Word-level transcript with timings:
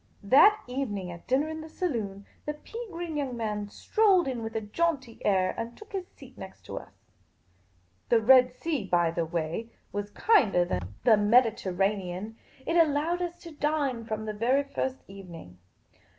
That 0.23 0.63
evening, 0.65 1.11
at 1.11 1.27
dinner 1.27 1.47
in 1.47 1.61
the 1.61 1.69
saloon, 1.69 2.25
the 2.47 2.55
pea 2.55 2.87
green 2.91 3.17
young 3.17 3.37
man 3.37 3.69
strolled 3.69 4.27
in 4.27 4.41
with 4.41 4.55
a 4.55 4.61
jaunty 4.61 5.21
air 5.23 5.53
and 5.55 5.77
took 5.77 5.91
his 5.93 6.07
seat 6.07 6.39
next 6.39 6.61
to 6.65 6.79
us. 6.79 6.93
The 8.09 8.19
Red 8.19 8.51
Sea, 8.55 8.83
by 8.83 9.11
the 9.11 9.25
way, 9.27 9.69
was 9.91 10.09
kinder 10.09 10.65
than 10.65 10.79
the 10.79 10.85
212 10.85 10.87
Miss 10.87 11.05
Caylcy's 11.05 11.13
Adventures 11.13 11.65
Mediterranean; 11.77 12.37
it 12.65 12.77
allowed 12.77 13.21
us 13.21 13.39
to 13.41 13.51
dine 13.51 14.05
from 14.05 14.25
the 14.25 14.33
very 14.33 14.63
first 14.63 15.03
evening. 15.07 15.59